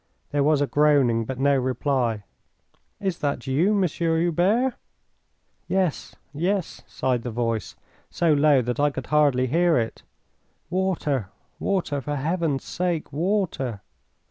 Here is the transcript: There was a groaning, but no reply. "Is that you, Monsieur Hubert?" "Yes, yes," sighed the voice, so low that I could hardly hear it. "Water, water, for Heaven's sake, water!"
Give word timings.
There 0.31 0.41
was 0.43 0.61
a 0.61 0.65
groaning, 0.65 1.25
but 1.25 1.37
no 1.37 1.55
reply. 1.55 2.23
"Is 2.99 3.19
that 3.19 3.45
you, 3.45 3.71
Monsieur 3.71 4.17
Hubert?" 4.17 4.73
"Yes, 5.67 6.15
yes," 6.33 6.81
sighed 6.87 7.21
the 7.21 7.29
voice, 7.29 7.75
so 8.09 8.33
low 8.33 8.63
that 8.63 8.79
I 8.79 8.89
could 8.89 9.05
hardly 9.05 9.45
hear 9.45 9.77
it. 9.77 10.01
"Water, 10.71 11.29
water, 11.59 12.01
for 12.01 12.15
Heaven's 12.15 12.63
sake, 12.63 13.13
water!" 13.13 13.81